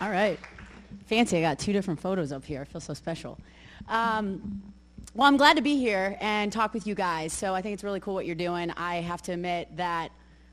[0.00, 0.38] All right.
[1.04, 1.36] Fancy.
[1.36, 2.62] I got two different photos up here.
[2.62, 3.38] I feel so special.
[3.86, 4.62] Um,
[5.14, 7.34] well, I'm glad to be here and talk with you guys.
[7.34, 8.70] So I think it's really cool what you're doing.
[8.70, 10.10] I have to admit that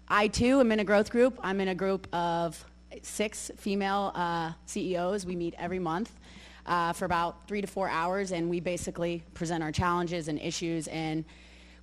[0.10, 1.40] I, too, am in a growth group.
[1.42, 2.62] I'm in a group of
[3.02, 5.26] six female uh, CEOs.
[5.26, 6.12] We meet every month.
[6.66, 10.90] Uh, for about three to four hours, and we basically present our challenges and issues
[10.90, 11.24] and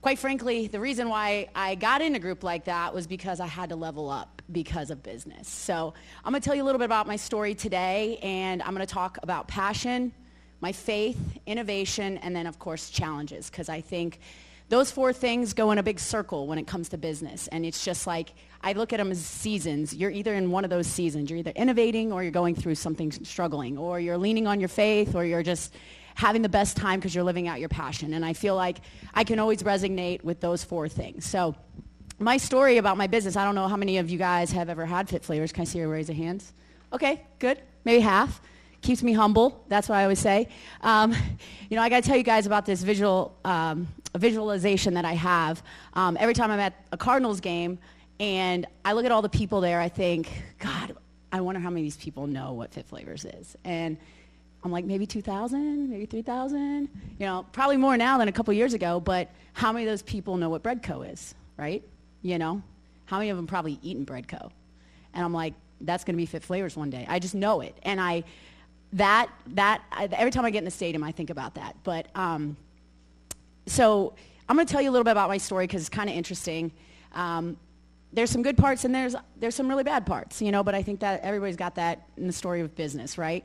[0.02, 3.46] quite frankly, the reason why I got in a group like that was because I
[3.46, 5.48] had to level up because of business.
[5.48, 8.74] So I'm going to tell you a little bit about my story today, and I'm
[8.74, 10.12] going to talk about passion,
[10.60, 14.20] my faith, innovation, and then, of course, challenges, because I think
[14.70, 17.48] those four things go in a big circle when it comes to business.
[17.48, 18.32] And it's just like,
[18.62, 19.94] I look at them as seasons.
[19.94, 21.28] You're either in one of those seasons.
[21.28, 25.14] You're either innovating or you're going through something struggling, or you're leaning on your faith,
[25.14, 25.74] or you're just
[26.14, 28.14] having the best time because you're living out your passion.
[28.14, 28.78] And I feel like
[29.12, 31.26] I can always resonate with those four things.
[31.26, 31.56] So
[32.18, 34.86] my story about my business, I don't know how many of you guys have ever
[34.86, 35.52] had Fit Flavors.
[35.52, 36.52] Can I see a raise of hands?
[36.92, 37.60] Okay, good.
[37.84, 38.40] Maybe half.
[38.82, 39.64] Keeps me humble.
[39.68, 40.48] That's what I always say.
[40.82, 41.12] Um,
[41.70, 45.14] you know, I got to tell you guys about this visual um, visualization that I
[45.14, 45.62] have.
[45.94, 47.78] Um, every time I'm at a Cardinals game
[48.20, 50.96] and I look at all the people there, I think, God,
[51.32, 53.56] I wonder how many of these people know what Fit Flavors is.
[53.64, 53.96] And
[54.62, 56.88] I'm like, maybe 2,000, maybe 3,000.
[57.18, 60.02] You know, probably more now than a couple years ago, but how many of those
[60.02, 61.82] people know what Breadco is, right?
[62.24, 62.62] You know,
[63.04, 64.50] how many of them probably eaten Breadco?
[65.12, 65.52] And I'm like,
[65.82, 67.04] that's going to be Fit Flavors one day.
[67.06, 67.76] I just know it.
[67.82, 68.24] And I,
[68.94, 71.76] that, that, I, every time I get in the stadium, I think about that.
[71.84, 72.56] But, um,
[73.66, 74.14] so
[74.48, 76.16] I'm going to tell you a little bit about my story because it's kind of
[76.16, 76.72] interesting.
[77.12, 77.58] Um,
[78.14, 80.82] there's some good parts and there's, there's some really bad parts, you know, but I
[80.82, 83.44] think that everybody's got that in the story of business, right?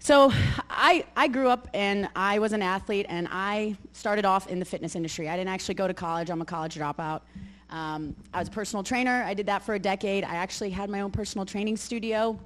[0.00, 0.30] So
[0.68, 4.66] I, I grew up and I was an athlete and I started off in the
[4.66, 5.30] fitness industry.
[5.30, 6.28] I didn't actually go to college.
[6.28, 7.22] I'm a college dropout.
[7.70, 9.22] Um, I was a personal trainer.
[9.24, 10.24] I did that for a decade.
[10.24, 12.38] I actually had my own personal training studio.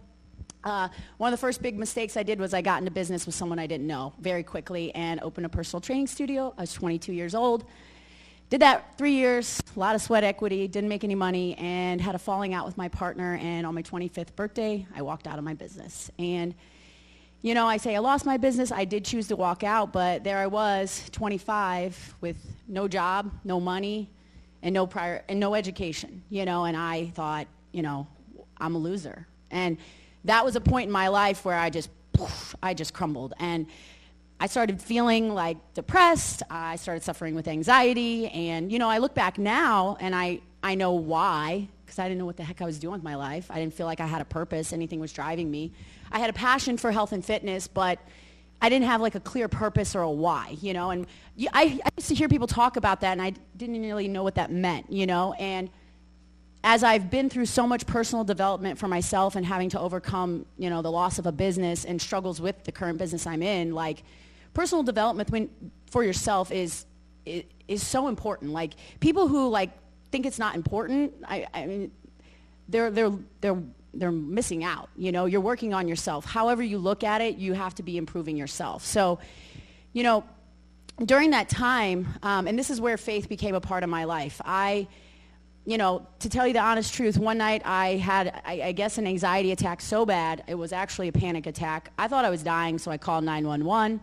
[0.62, 3.34] Uh, one of the first big mistakes I did was I got into business with
[3.34, 6.54] someone I didn't know very quickly and opened a personal training studio.
[6.58, 7.64] I was 22 years old.
[8.50, 12.14] Did that three years, a lot of sweat equity, didn't make any money, and had
[12.14, 13.38] a falling out with my partner.
[13.40, 16.10] And on my 25th birthday, I walked out of my business.
[16.18, 16.54] And
[17.42, 18.70] you know, I say I lost my business.
[18.70, 22.36] I did choose to walk out, but there I was, 25, with
[22.68, 24.10] no job, no money,
[24.62, 26.22] and no prior and no education.
[26.28, 28.06] You know, and I thought, you know,
[28.58, 29.26] I'm a loser.
[29.50, 29.78] And
[30.24, 33.34] that was a point in my life where I just, poof, I just crumbled.
[33.38, 33.66] And
[34.38, 36.42] I started feeling like depressed.
[36.50, 38.28] I started suffering with anxiety.
[38.28, 42.18] And, you know, I look back now and I, I know why, because I didn't
[42.18, 43.50] know what the heck I was doing with my life.
[43.50, 44.72] I didn't feel like I had a purpose.
[44.72, 45.72] Anything was driving me.
[46.12, 47.98] I had a passion for health and fitness, but
[48.62, 50.90] I didn't have like a clear purpose or a why, you know.
[50.90, 51.06] And
[51.52, 54.34] I, I used to hear people talk about that, and I didn't really know what
[54.34, 55.32] that meant, you know.
[55.34, 55.70] And
[56.62, 60.68] as I've been through so much personal development for myself and having to overcome, you
[60.68, 64.02] know, the loss of a business and struggles with the current business I'm in, like
[64.52, 65.48] personal development when,
[65.90, 66.84] for yourself is,
[67.24, 68.52] is, is so important.
[68.52, 69.70] Like people who like
[70.10, 71.92] think it's not important, I, I mean,
[72.68, 73.62] they're, they're, they're
[73.92, 74.88] they're missing out.
[74.96, 76.24] You know, you're working on yourself.
[76.24, 78.84] However you look at it, you have to be improving yourself.
[78.84, 79.18] So,
[79.92, 80.24] you know,
[81.04, 84.40] during that time, um, and this is where faith became a part of my life.
[84.44, 84.86] I,
[85.64, 88.98] you know, to tell you the honest truth, one night I had, I, I guess,
[88.98, 91.92] an anxiety attack so bad it was actually a panic attack.
[91.98, 94.00] I thought I was dying, so I called 911.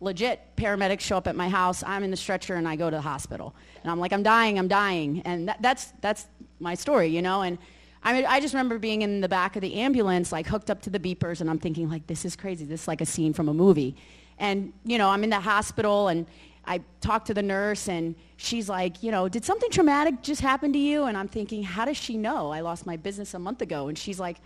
[0.00, 1.82] Legit, paramedics show up at my house.
[1.84, 3.54] I'm in the stretcher, and I go to the hospital.
[3.82, 6.26] And I'm like, I'm dying, I'm dying, and that, that's that's
[6.60, 7.58] my story, you know, and
[8.02, 10.82] I mean, I just remember being in the back of the ambulance, like hooked up
[10.82, 12.64] to the beepers, and I'm thinking, like, this is crazy.
[12.64, 13.96] This is like a scene from a movie.
[14.38, 16.26] And, you know, I'm in the hospital, and
[16.64, 20.72] I talk to the nurse, and she's like, you know, did something traumatic just happen
[20.72, 21.04] to you?
[21.04, 22.52] And I'm thinking, how does she know?
[22.52, 23.88] I lost my business a month ago.
[23.88, 24.36] And she's like,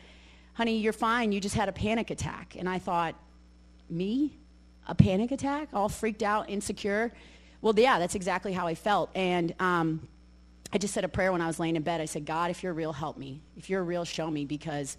[0.54, 1.32] honey, you're fine.
[1.32, 2.56] You just had a panic attack.
[2.58, 3.14] And I thought,
[3.90, 4.38] me?
[4.88, 5.68] A panic attack?
[5.74, 7.12] All freaked out, insecure?
[7.60, 9.10] Well, yeah, that's exactly how I felt.
[9.14, 10.08] And, um,
[10.72, 12.00] I just said a prayer when I was laying in bed.
[12.00, 13.42] I said, God, if you're real, help me.
[13.56, 14.96] If you're real, show me because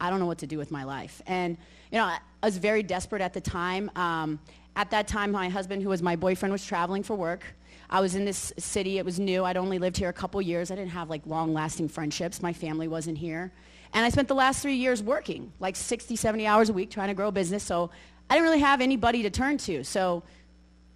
[0.00, 1.20] I don't know what to do with my life.
[1.26, 1.58] And,
[1.90, 3.90] you know, I, was very desperate at the time.
[3.94, 4.40] Um,
[4.74, 7.44] at that time, my husband, who was my boyfriend, was traveling for work.
[7.90, 8.98] I was in this city.
[8.98, 9.44] It was new.
[9.44, 10.70] I'd only lived here a couple years.
[10.70, 12.42] I didn't have like long-lasting friendships.
[12.42, 13.52] My family wasn't here.
[13.92, 17.08] And I spent the last three years working, like 60, 70 hours a week trying
[17.08, 17.62] to grow a business.
[17.62, 17.90] So
[18.30, 19.84] I didn't really have anybody to turn to.
[19.84, 20.22] So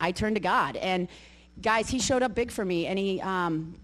[0.00, 0.76] I turned to God.
[0.76, 1.08] And
[1.60, 2.86] guys, he showed up big for me.
[2.86, 3.76] And he, um,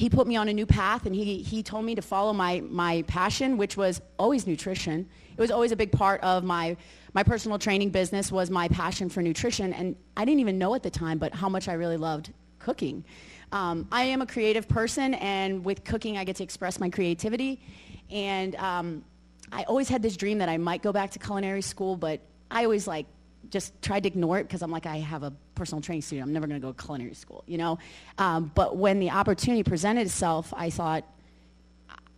[0.00, 2.62] he put me on a new path and he, he told me to follow my,
[2.70, 5.06] my passion, which was always nutrition.
[5.36, 6.78] It was always a big part of my,
[7.12, 9.74] my personal training business was my passion for nutrition.
[9.74, 13.04] And I didn't even know at the time, but how much I really loved cooking.
[13.52, 17.60] Um, I am a creative person, and with cooking, I get to express my creativity.
[18.08, 19.04] And um,
[19.52, 22.20] I always had this dream that I might go back to culinary school, but
[22.50, 23.04] I always like
[23.48, 26.22] just tried to ignore it because I'm like, I have a personal training studio.
[26.22, 27.78] I'm never going to go to culinary school, you know?
[28.18, 31.04] Um, but when the opportunity presented itself, I thought,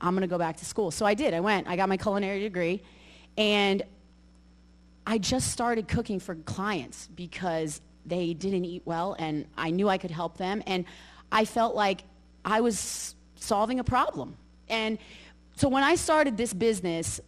[0.00, 0.90] I'm going to go back to school.
[0.90, 1.32] So I did.
[1.32, 1.68] I went.
[1.68, 2.82] I got my culinary degree.
[3.38, 3.82] And
[5.06, 9.98] I just started cooking for clients because they didn't eat well and I knew I
[9.98, 10.62] could help them.
[10.66, 10.84] And
[11.30, 12.02] I felt like
[12.44, 14.36] I was solving a problem.
[14.68, 14.98] And
[15.56, 17.20] so when I started this business,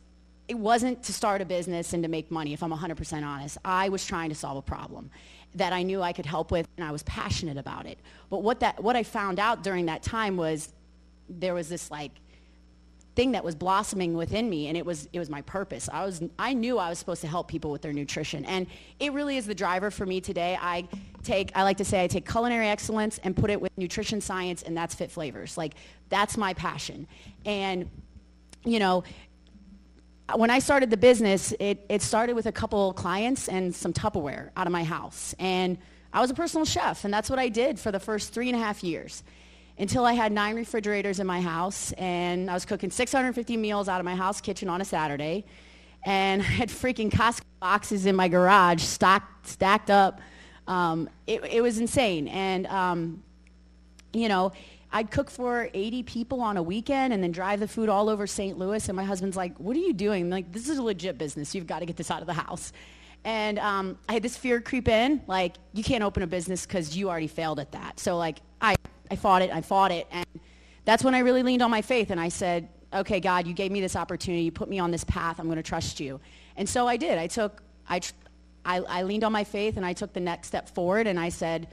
[0.48, 3.58] it wasn't to start a business and to make money, if I'm 100% honest.
[3.64, 5.10] I was trying to solve a problem
[5.54, 7.98] that I knew I could help with, and I was passionate about it.
[8.28, 10.72] But what, that, what I found out during that time was
[11.28, 12.10] there was this like
[13.14, 16.20] thing that was blossoming within me and it was it was my purpose i was
[16.38, 18.66] i knew i was supposed to help people with their nutrition and
[18.98, 20.86] it really is the driver for me today i
[21.22, 24.62] take i like to say i take culinary excellence and put it with nutrition science
[24.62, 25.74] and that's fit flavors like
[26.08, 27.06] that's my passion
[27.46, 27.88] and
[28.64, 29.04] you know
[30.34, 34.50] when I started the business, it, it started with a couple clients and some Tupperware
[34.56, 35.34] out of my house.
[35.38, 35.78] And
[36.12, 38.56] I was a personal chef, and that's what I did for the first three and
[38.56, 39.22] a half years
[39.78, 44.00] until I had nine refrigerators in my house and I was cooking 650 meals out
[44.00, 45.44] of my house kitchen on a Saturday.
[46.04, 50.20] And I had freaking Costco boxes in my garage stocked, stacked up.
[50.66, 52.28] Um, it, it, was insane.
[52.28, 53.22] And, um,
[54.12, 54.52] you know,
[54.94, 58.26] I'd cook for 80 people on a weekend and then drive the food all over
[58.26, 58.56] St.
[58.56, 58.88] Louis.
[58.88, 60.24] And my husband's like, what are you doing?
[60.24, 61.54] I'm like, this is a legit business.
[61.54, 62.72] You've got to get this out of the house.
[63.24, 66.96] And um, I had this fear creep in, like, you can't open a business because
[66.96, 67.98] you already failed at that.
[67.98, 68.76] So, like, I
[69.10, 70.06] I fought it, I fought it.
[70.10, 70.26] And
[70.84, 73.72] that's when I really leaned on my faith and I said, okay, God, you gave
[73.72, 74.44] me this opportunity.
[74.44, 75.40] You put me on this path.
[75.40, 76.20] I'm going to trust you.
[76.56, 77.18] And so I did.
[77.18, 78.00] I took, I,
[78.64, 81.28] I, I leaned on my faith and I took the next step forward and I
[81.28, 81.68] said,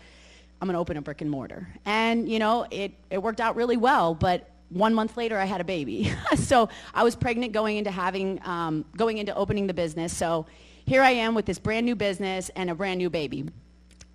[0.61, 1.67] I'm going to open a brick and mortar.
[1.85, 5.59] And, you know, it, it worked out really well, but one month later I had
[5.59, 6.13] a baby.
[6.37, 10.15] so I was pregnant going into having, um, going into opening the business.
[10.15, 10.45] So
[10.85, 13.49] here I am with this brand new business and a brand new baby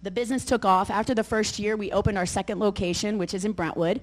[0.07, 0.89] the business took off.
[0.89, 3.99] After the first year, we opened our second location, which is in Brentwood.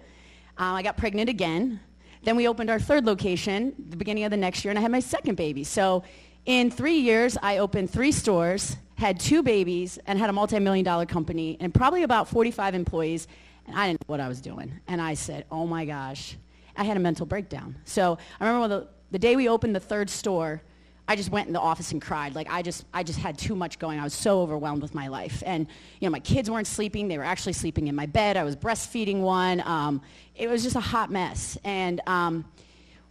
[0.58, 1.80] Um, I got pregnant again.
[2.24, 4.92] Then we opened our third location the beginning of the next year, and I had
[4.92, 5.64] my second baby.
[5.64, 6.04] So
[6.46, 11.06] in three years, I opened three stores, had two babies, and had a multi-million dollar
[11.06, 13.28] company, and probably about 45 employees.
[13.66, 14.72] And I didn't know what I was doing.
[14.88, 16.38] And I said, oh my gosh.
[16.76, 17.76] I had a mental breakdown.
[17.86, 20.62] So I remember the, the day we opened the third store,
[21.08, 22.34] I just went in the office and cried.
[22.34, 24.00] Like I just, I just had too much going.
[24.00, 25.44] I was so overwhelmed with my life.
[25.46, 25.68] And,
[26.00, 27.10] you know, my kids weren't sleeping.
[27.10, 28.38] They were actually sleeping in my bed.
[28.38, 29.62] I was breastfeeding one.
[29.62, 30.02] Um,
[30.36, 31.58] it was just a hot mess.
[31.64, 32.46] And um,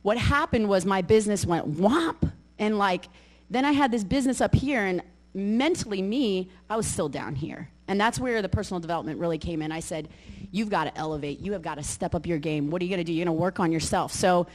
[0.00, 2.32] what happened was my business went whomp.
[2.58, 3.08] And like,
[3.50, 5.02] then I had this business up here and
[5.34, 7.68] mentally me, I was still down here.
[7.88, 9.72] And that's where the personal development really came in.
[9.72, 10.08] I said,
[10.50, 11.40] you've got to elevate.
[11.40, 12.70] You have got to step up your game.
[12.70, 13.12] What are you going to do?
[13.12, 14.12] You're going to work on yourself.
[14.12, 14.46] So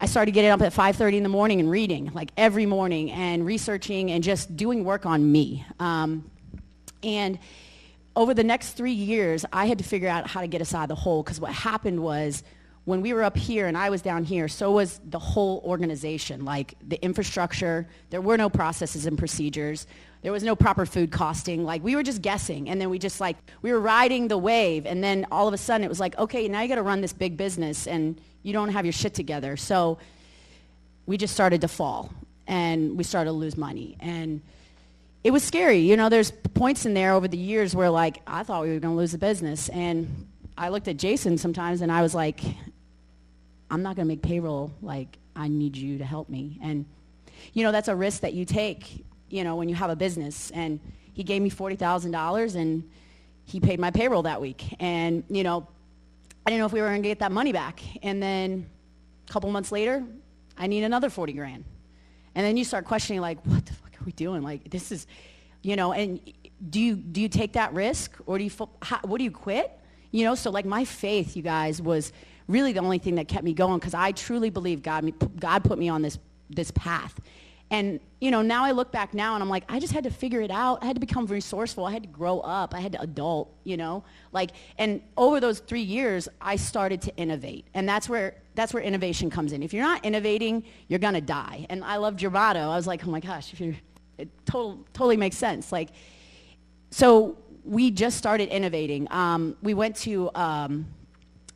[0.00, 3.44] I started getting up at 5.30 in the morning and reading, like every morning, and
[3.46, 5.64] researching and just doing work on me.
[5.78, 6.30] Um,
[7.02, 7.38] and
[8.16, 10.84] over the next three years, I had to figure out how to get us out
[10.84, 12.42] of the hole because what happened was
[12.84, 16.44] when we were up here and I was down here, so was the whole organization,
[16.44, 17.88] like the infrastructure.
[18.10, 19.86] There were no processes and procedures.
[20.22, 21.64] There was no proper food costing.
[21.64, 22.68] Like we were just guessing.
[22.68, 24.86] And then we just like, we were riding the wave.
[24.86, 27.00] And then all of a sudden it was like, okay, now you got to run
[27.00, 29.56] this big business and you don't have your shit together.
[29.56, 29.98] So
[31.06, 32.12] we just started to fall
[32.46, 33.96] and we started to lose money.
[33.98, 34.40] And
[35.24, 35.78] it was scary.
[35.78, 38.80] You know, there's points in there over the years where like I thought we were
[38.80, 39.68] going to lose the business.
[39.70, 42.40] And I looked at Jason sometimes and I was like,
[43.72, 44.70] I'm not going to make payroll.
[44.82, 46.58] Like, I need you to help me.
[46.62, 46.84] And,
[47.54, 50.50] you know, that's a risk that you take, you know, when you have a business.
[50.52, 50.78] And
[51.14, 52.88] he gave me $40,000 and
[53.44, 54.76] he paid my payroll that week.
[54.78, 55.66] And, you know,
[56.46, 57.80] I didn't know if we were going to get that money back.
[58.02, 58.68] And then
[59.28, 60.04] a couple months later,
[60.56, 61.64] I need another 40 grand.
[62.34, 64.42] And then you start questioning, like, what the fuck are we doing?
[64.42, 65.06] Like, this is,
[65.62, 66.20] you know, and
[66.68, 68.50] do you, do you take that risk or do you,
[68.82, 69.70] how, what do you quit?
[70.10, 72.12] You know, so like my faith, you guys, was
[72.48, 75.78] really the only thing that kept me going because I truly believe God, God put
[75.78, 76.18] me on this,
[76.50, 77.18] this path.
[77.72, 80.10] And, you know, now I look back now and I'm like, I just had to
[80.10, 80.82] figure it out.
[80.82, 81.86] I had to become resourceful.
[81.86, 82.74] I had to grow up.
[82.74, 84.04] I had to adult, you know?
[84.30, 87.64] Like, and over those three years, I started to innovate.
[87.72, 89.62] And that's where, that's where innovation comes in.
[89.62, 91.66] If you're not innovating, you're going to die.
[91.70, 92.60] And I loved your motto.
[92.60, 93.74] I was like, oh my gosh, if you're,
[94.18, 95.72] it total, totally makes sense.
[95.72, 95.88] Like,
[96.90, 99.10] so we just started innovating.
[99.10, 100.86] Um, we went to um,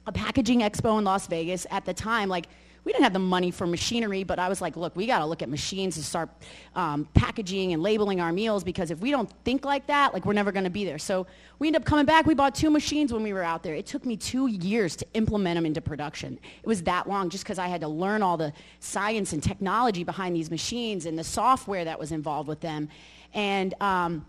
[0.06, 2.30] a packaging expo in Las Vegas at the time.
[2.30, 2.46] Like,
[2.86, 5.26] we didn't have the money for machinery, but I was like, look, we got to
[5.26, 6.30] look at machines and start
[6.76, 10.34] um, packaging and labeling our meals because if we don't think like that, like we're
[10.34, 10.96] never going to be there.
[10.96, 11.26] So
[11.58, 12.26] we ended up coming back.
[12.26, 13.74] We bought two machines when we were out there.
[13.74, 16.38] It took me two years to implement them into production.
[16.62, 20.04] It was that long just because I had to learn all the science and technology
[20.04, 22.88] behind these machines and the software that was involved with them.
[23.34, 24.24] And um,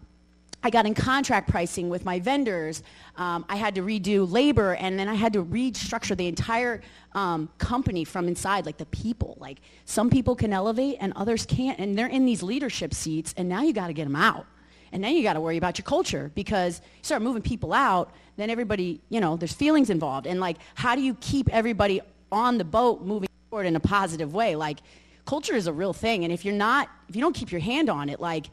[0.64, 2.82] I got in contract pricing with my vendors.
[3.16, 6.82] Um, I had to redo labor, and then I had to restructure the entire
[7.14, 9.38] um, company from inside, like the people.
[9.40, 13.48] Like some people can elevate and others can't, and they're in these leadership seats, and
[13.48, 14.46] now you got to get them out.
[14.92, 18.12] And then you got to worry about your culture because you start moving people out,
[18.38, 20.26] then everybody, you know, there's feelings involved.
[20.26, 24.34] And like, how do you keep everybody on the boat moving forward in a positive
[24.34, 24.56] way?
[24.56, 24.80] Like,
[25.26, 27.90] culture is a real thing, and if you're not, if you don't keep your hand
[27.90, 28.48] on it, like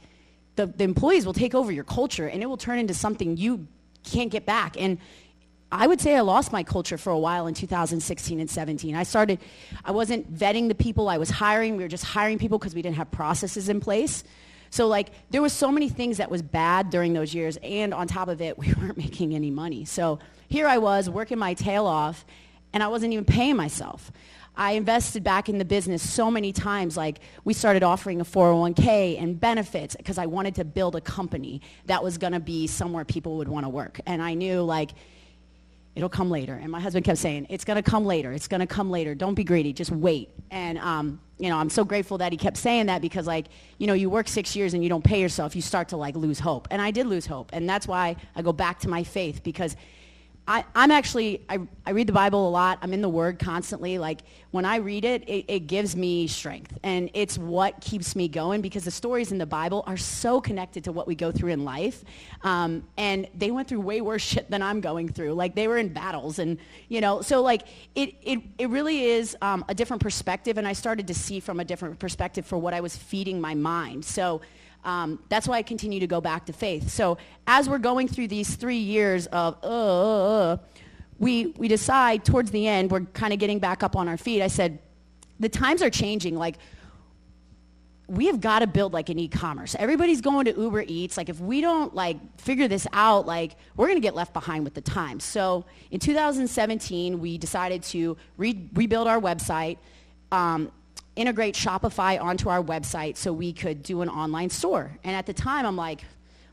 [0.56, 3.66] the, the employees will take over your culture and it will turn into something you
[4.04, 4.80] can't get back.
[4.80, 4.98] And
[5.72, 8.94] I would say I lost my culture for a while in 2016 and 17.
[8.94, 9.40] I started,
[9.84, 11.76] I wasn't vetting the people I was hiring.
[11.76, 14.22] We were just hiring people because we didn't have processes in place.
[14.70, 18.06] So like there was so many things that was bad during those years and on
[18.06, 19.84] top of it we weren't making any money.
[19.84, 22.24] So here I was working my tail off
[22.72, 24.12] and I wasn't even paying myself.
[24.56, 26.96] I invested back in the business so many times.
[26.96, 31.60] Like we started offering a 401k and benefits because I wanted to build a company
[31.86, 34.00] that was going to be somewhere people would want to work.
[34.06, 34.90] And I knew like
[35.94, 36.54] it'll come later.
[36.54, 38.32] And my husband kept saying, it's going to come later.
[38.32, 39.14] It's going to come later.
[39.14, 39.72] Don't be greedy.
[39.72, 40.28] Just wait.
[40.50, 43.46] And, um, you know, I'm so grateful that he kept saying that because, like,
[43.78, 46.16] you know, you work six years and you don't pay yourself, you start to, like,
[46.16, 46.66] lose hope.
[46.70, 47.50] And I did lose hope.
[47.52, 49.76] And that's why I go back to my faith because
[50.46, 52.78] I, am actually, I, I read the Bible a lot.
[52.82, 53.96] I'm in the Word constantly.
[53.96, 56.78] Like, when I read it, it, it gives me strength.
[56.82, 60.84] And it's what keeps me going because the stories in the Bible are so connected
[60.84, 62.04] to what we go through in life.
[62.42, 65.32] Um, and they went through way worse shit than I'm going through.
[65.32, 66.38] Like, they were in battles.
[66.38, 67.62] And, you know, so, like,
[67.94, 70.58] it, it, it really is um, a different perspective.
[70.58, 73.54] And I started to see from a different perspective for what I was feeding my
[73.54, 74.04] mind.
[74.04, 74.42] So,
[74.84, 76.90] um, that's why I continue to go back to faith.
[76.90, 80.56] So as we're going through these three years of, uh, uh, uh,
[81.18, 84.42] we, we decide towards the end, we're kind of getting back up on our feet.
[84.42, 84.78] I said,
[85.40, 86.36] the times are changing.
[86.36, 86.56] Like,
[88.06, 89.74] we have got to build like an e-commerce.
[89.78, 91.16] Everybody's going to Uber Eats.
[91.16, 94.64] Like if we don't like figure this out, like we're going to get left behind
[94.64, 95.24] with the times.
[95.24, 99.78] So in 2017, we decided to re- rebuild our website.
[100.30, 100.70] Um,
[101.16, 104.90] integrate Shopify onto our website so we could do an online store.
[105.04, 106.02] And at the time, I'm like,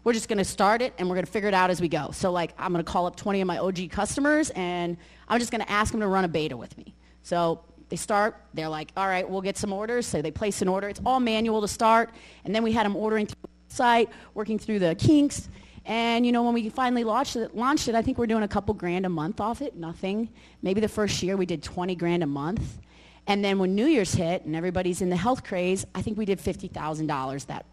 [0.03, 1.87] we're just going to start it and we're going to figure it out as we
[1.87, 2.11] go.
[2.11, 4.97] So like, I'm going to call up 20 of my OG customers and
[5.27, 6.95] I'm just going to ask them to run a beta with me.
[7.21, 10.07] So they start, they're like, all right, we'll get some orders.
[10.07, 10.89] So they place an order.
[10.89, 12.09] It's all manual to start.
[12.45, 15.49] And then we had them ordering through the site, working through the kinks.
[15.85, 18.47] And you know, when we finally launched it, launched it, I think we're doing a
[18.47, 19.75] couple grand a month off it.
[19.75, 20.29] Nothing.
[20.61, 22.79] Maybe the first year we did 20 grand a month.
[23.27, 26.25] And then when New Year's hit and everybody's in the health craze, I think we
[26.25, 27.65] did $50,000 that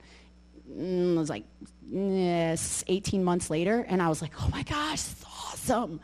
[0.71, 1.45] mm, was like
[1.91, 3.85] yes, 18 months later.
[3.89, 6.01] And I was like, oh my gosh, this is awesome.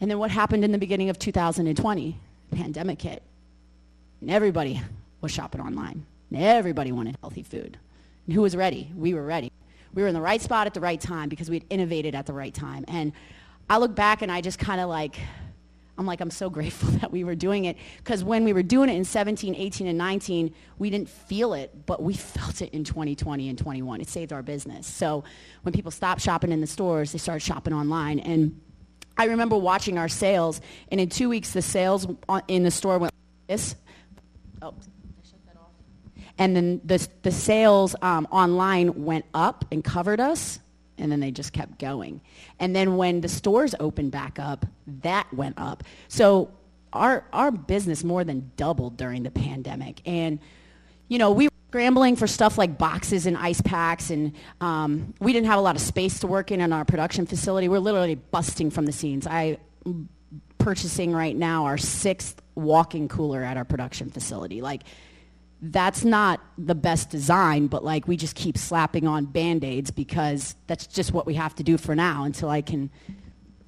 [0.00, 2.18] And then what happened in the beginning of 2020?
[2.50, 3.22] Pandemic hit.
[4.20, 4.80] And everybody
[5.20, 6.04] was shopping online.
[6.30, 7.78] And everybody wanted healthy food.
[8.26, 8.90] And who was ready?
[8.96, 9.52] We were ready.
[9.94, 12.26] We were in the right spot at the right time because we had innovated at
[12.26, 12.84] the right time.
[12.88, 13.12] And
[13.68, 15.18] I look back and I just kind of like
[15.98, 17.76] I'm like, I'm so grateful that we were doing it.
[17.98, 21.86] Because when we were doing it in 17, 18, and 19, we didn't feel it,
[21.86, 24.00] but we felt it in 2020 and 21.
[24.00, 24.86] It saved our business.
[24.86, 25.24] So
[25.62, 28.18] when people stopped shopping in the stores, they started shopping online.
[28.20, 28.60] And
[29.16, 32.06] I remember watching our sales, and in two weeks, the sales
[32.48, 33.76] in the store went like this.
[34.62, 34.74] Oh,
[36.38, 40.58] and then the, the sales um, online went up and covered us
[41.02, 42.20] and then they just kept going.
[42.60, 44.64] And then when the stores opened back up,
[45.02, 45.82] that went up.
[46.08, 46.50] So
[46.92, 50.00] our our business more than doubled during the pandemic.
[50.06, 50.38] And
[51.08, 55.32] you know, we were scrambling for stuff like boxes and ice packs, and um, we
[55.32, 57.68] didn't have a lot of space to work in in our production facility.
[57.68, 59.26] We're literally busting from the scenes.
[59.26, 59.58] I
[60.58, 64.62] purchasing right now our sixth walk-in cooler at our production facility.
[64.62, 64.82] Like
[65.62, 70.88] that's not the best design, but like we just keep slapping on band-aids because that's
[70.88, 72.90] just what we have to do for now until I can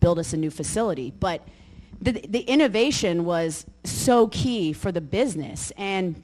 [0.00, 1.12] build us a new facility.
[1.18, 1.46] But
[2.02, 5.72] the, the innovation was so key for the business.
[5.76, 6.20] And,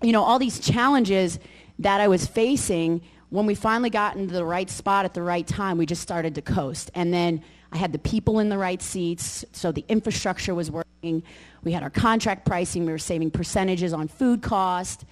[0.00, 1.40] you know, all these challenges
[1.80, 5.46] that I was facing, when we finally got into the right spot at the right
[5.46, 6.90] time, we just started to coast.
[6.94, 7.42] And then
[7.72, 11.22] I had the people in the right seats, so the infrastructure was working.
[11.62, 12.84] We had our contract pricing.
[12.84, 15.04] We were saving percentages on food cost.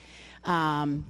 [0.45, 1.07] Um,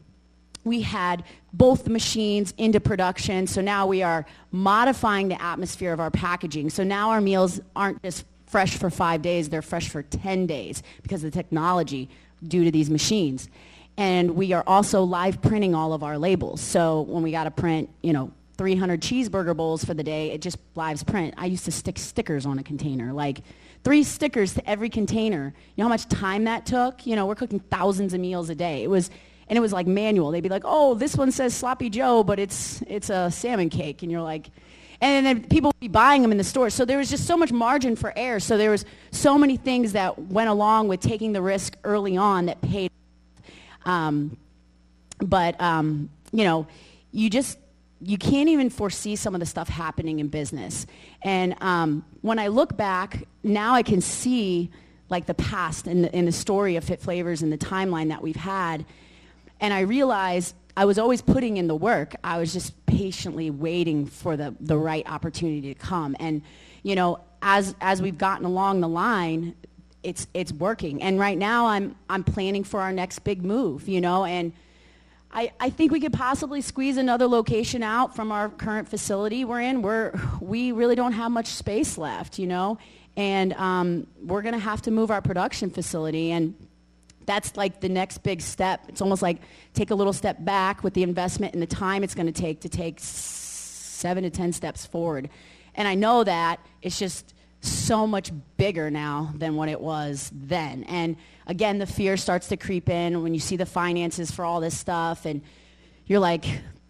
[0.65, 3.47] we had both machines into production.
[3.47, 6.71] So now we are modifying the atmosphere of our packaging.
[6.71, 10.83] So now our meals aren't just fresh for five days, they're fresh for 10 days
[11.03, 12.09] because of the technology
[12.47, 13.49] due to these machines.
[13.97, 16.61] And we are also live printing all of our labels.
[16.61, 20.43] So when we got to print, you know, 300 cheeseburger bowls for the day, it
[20.43, 21.35] just lives print.
[21.39, 23.39] I used to stick stickers on a container, like
[23.85, 25.55] three stickers to every container.
[25.77, 27.07] You know how much time that took?
[27.07, 28.83] You know, we're cooking thousands of meals a day.
[28.83, 29.11] It was,
[29.49, 30.33] and it was like manual.
[30.33, 34.03] They'd be like, oh, this one says sloppy Joe, but it's, it's a salmon cake.
[34.03, 34.49] And you're like,
[35.01, 36.71] and then people would be buying them in the store.
[36.71, 38.41] So there was just so much margin for error.
[38.41, 42.47] So there was so many things that went along with taking the risk early on
[42.47, 42.91] that paid.
[43.85, 44.37] Um,
[45.21, 46.67] but um, you know,
[47.13, 47.59] you just
[48.01, 50.87] you can't even foresee some of the stuff happening in business.
[51.23, 54.71] And um, when I look back now, I can see
[55.09, 58.37] like the past and the, the story of Fit Flavors and the timeline that we've
[58.37, 58.85] had,
[59.61, 62.15] and I realize I was always putting in the work.
[62.23, 66.15] I was just patiently waiting for the, the right opportunity to come.
[66.21, 66.43] And,
[66.85, 69.57] you know, as, as we've gotten along the line,
[70.05, 71.03] it's, it's working.
[71.03, 74.53] And right now I'm, I'm planning for our next big move, you know, and
[75.31, 79.61] I, I think we could possibly squeeze another location out from our current facility we're
[79.61, 79.83] in.
[79.83, 82.79] We're, we really don't have much space left, you know,
[83.17, 86.31] and um, we're going to have to move our production facility.
[86.31, 86.55] And
[87.27, 88.87] that's like the next big step.
[88.89, 89.39] It's almost like
[89.75, 92.63] take a little step back with the investment and the time it's going to take
[92.63, 95.29] to take seven to 10 steps forward.
[95.75, 100.85] And I know that it's just so much bigger now than what it was then.
[100.85, 101.17] And
[101.47, 104.79] again, the fear starts to creep in when you see the finances for all this
[104.79, 105.43] stuff and
[106.07, 106.45] you're like,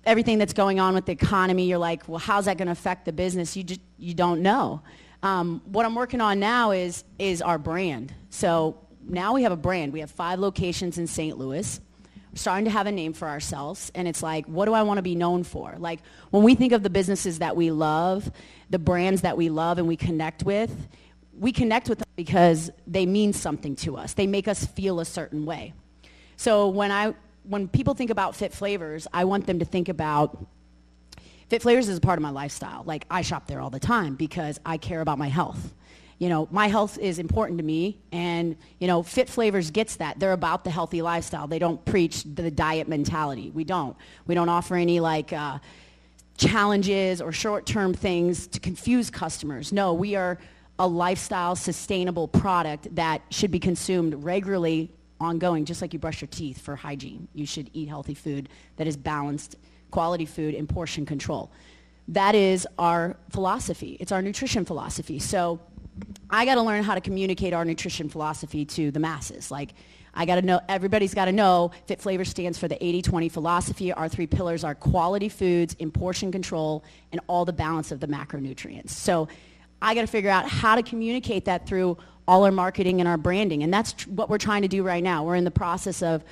[0.05, 3.05] everything that's going on with the economy, you're like, well, how's that going to affect
[3.05, 3.57] the business?
[3.57, 4.83] You just, you don't know.
[5.23, 8.15] Um, what I'm working on now is, is our brand.
[8.31, 9.93] So now we have a brand.
[9.93, 11.37] We have five locations in St.
[11.37, 11.81] Louis.
[12.39, 13.91] Starting to have a name for ourselves.
[13.97, 15.75] And it's like, what do I want to be known for?
[15.77, 15.99] Like,
[16.31, 18.31] when we think of the businesses that we love,
[18.71, 20.89] the brands that we love and we connect with,
[21.37, 24.15] we connect with them because they mean something to us.
[24.15, 25.73] They make us feel a certain way.
[26.37, 30.47] So when, I, when people think about Fit Flavors, I want them to think about
[31.49, 32.85] Fit Flavors is a part of my lifestyle.
[32.85, 35.75] Like, I shop there all the time because I care about my health
[36.19, 40.19] you know, my health is important to me, and you know, Fit Flavors gets that.
[40.19, 41.47] They're about the healthy lifestyle.
[41.47, 43.51] They don't preach the diet mentality.
[43.55, 43.97] We don't.
[44.27, 45.59] We don't offer any like uh,
[46.37, 49.73] challenges or short-term things to confuse customers.
[49.73, 50.39] No, we are
[50.79, 56.29] a lifestyle sustainable product that should be consumed regularly ongoing just like you brush your
[56.29, 59.57] teeth for hygiene you should eat healthy food that is balanced
[59.91, 61.51] quality food and portion control
[62.07, 65.59] that is our philosophy it's our nutrition philosophy so
[66.31, 69.51] I got to learn how to communicate our nutrition philosophy to the masses.
[69.51, 69.75] Like,
[70.15, 73.93] I got to know, everybody's got to know Fit Flavor stands for the 80-20 philosophy.
[73.93, 78.09] Our three pillars are quality foods, in portion control, and all the balance of the
[78.09, 78.91] macronutrients.
[78.91, 79.29] So
[79.81, 83.17] I got to figure out how to communicate that through all our marketing and our
[83.17, 83.63] branding.
[83.63, 85.25] And that's tr- what we're trying to do right now.
[85.25, 86.25] We're in the process of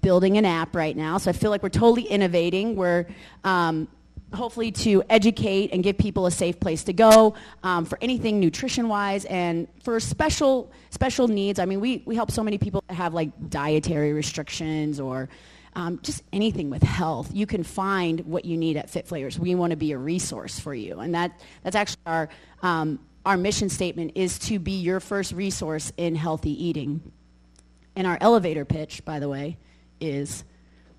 [0.00, 1.18] building an app right now.
[1.18, 2.76] So I feel like we're totally innovating.
[2.76, 3.06] We're
[3.44, 3.88] um,
[4.34, 9.24] hopefully to educate and give people a safe place to go um, for anything nutrition-wise
[9.24, 11.58] and for special special needs.
[11.58, 15.28] I mean, we, we help so many people that have like dietary restrictions or
[15.74, 17.30] um, just anything with health.
[17.32, 19.38] You can find what you need at Fit Flavors.
[19.38, 22.28] We want to be a resource for you, and that that's actually our
[22.62, 27.12] um, our mission statement is to be your first resource in healthy eating.
[27.94, 29.58] And our elevator pitch, by the way,
[30.00, 30.44] is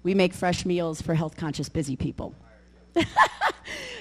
[0.03, 2.35] we make fresh meals for health conscious busy people.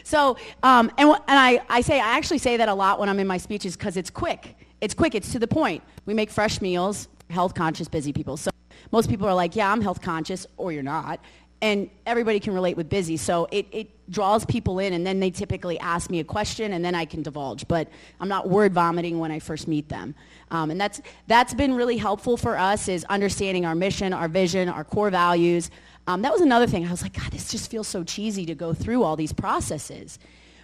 [0.04, 3.18] so, um, and, and I, I say, I actually say that a lot when I'm
[3.20, 4.56] in my speeches because it's quick.
[4.80, 5.14] It's quick.
[5.14, 5.82] It's to the point.
[6.06, 8.36] We make fresh meals, health conscious, busy people.
[8.36, 8.50] So
[8.92, 11.20] most people are like, yeah, I'm health conscious, or you're not.
[11.60, 13.16] And everybody can relate with busy.
[13.16, 16.84] So it, it draws people in, and then they typically ask me a question, and
[16.84, 17.66] then I can divulge.
[17.66, 17.88] But
[18.20, 20.14] I'm not word vomiting when I first meet them.
[20.52, 24.68] Um, and that's, that's been really helpful for us is understanding our mission, our vision,
[24.68, 25.70] our core values,
[26.08, 26.86] um, that was another thing.
[26.86, 30.18] I was like, God, this just feels so cheesy to go through all these processes.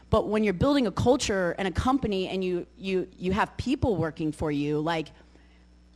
[0.08, 3.96] But when you're building a culture and a company and you, you, you have people
[3.96, 5.08] working for you, like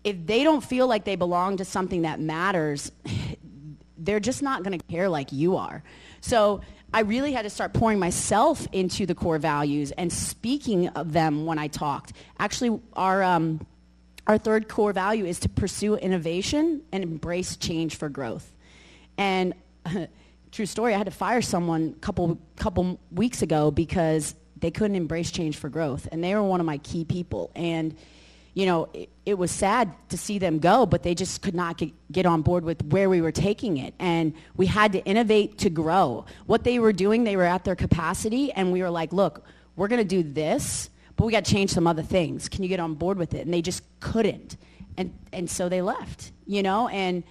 [0.05, 2.93] if they don't feel like they belong to something that matters,
[3.97, 5.83] they're just not going to care like you are.
[6.21, 6.61] So
[6.93, 11.47] I really had to start pouring myself into the core values and speaking of them
[11.47, 12.13] when I talked.
[12.39, 13.67] Actually, our, um,
[14.27, 18.53] our third core value is to pursue innovation and embrace change for growth.
[19.18, 19.54] And
[20.52, 24.96] true story, I had to fire someone a couple, couple weeks ago because they couldn't
[24.96, 26.09] embrace change for growth.
[26.11, 27.50] And they were one of my key people.
[27.54, 27.96] And,
[28.54, 31.76] you know, it, it was sad to see them go, but they just could not
[31.76, 33.92] get, get on board with where we were taking it.
[33.98, 36.24] And we had to innovate to grow.
[36.46, 38.50] What they were doing, they were at their capacity.
[38.52, 39.44] And we were like, look,
[39.76, 42.48] we're going to do this but we got to change some other things.
[42.48, 43.44] Can you get on board with it?
[43.44, 44.57] And they just couldn't.
[44.96, 47.24] And, and so they left, you know, and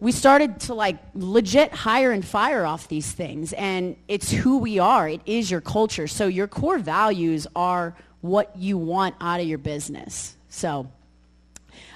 [0.00, 3.52] we started to like legit hire and fire off these things.
[3.52, 5.08] And it's who we are.
[5.08, 6.06] It is your culture.
[6.06, 10.36] So your core values are what you want out of your business.
[10.48, 10.90] So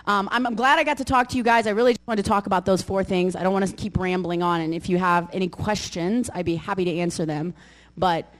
[0.07, 1.67] um, I'm, I'm, glad I got to talk to you guys.
[1.67, 3.35] I really just wanted to talk about those four things.
[3.35, 4.61] I don't want to keep rambling on.
[4.61, 7.55] And if you have any questions, I'd be happy to answer them.
[7.97, 8.33] But